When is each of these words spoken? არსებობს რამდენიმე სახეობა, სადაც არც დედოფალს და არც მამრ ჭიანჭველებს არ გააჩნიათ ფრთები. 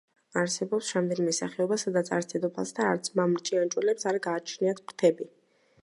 არსებობს 0.43 0.87
რამდენიმე 0.97 1.33
სახეობა, 1.39 1.77
სადაც 1.83 2.11
არც 2.19 2.33
დედოფალს 2.37 2.73
და 2.81 2.89
არც 2.95 3.13
მამრ 3.21 3.45
ჭიანჭველებს 3.51 4.11
არ 4.15 4.23
გააჩნიათ 4.29 4.85
ფრთები. 4.89 5.35